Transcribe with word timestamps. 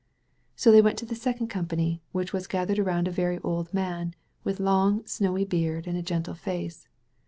So 0.55 0.71
they 0.71 0.81
went 0.81 0.97
to 0.97 1.05
the 1.05 1.13
second 1.13 1.49
company, 1.49 2.01
which 2.11 2.33
was 2.33 2.47
gathered 2.47 2.79
around 2.79 3.07
a 3.07 3.11
very 3.11 3.37
old 3.43 3.71
man, 3.71 4.15
with 4.43 4.59
long, 4.59 5.05
snowy 5.05 5.45
beard 5.45 5.85
and 5.85 5.95
a 5.95 6.01
gentle 6.01 6.33
face. 6.33 6.87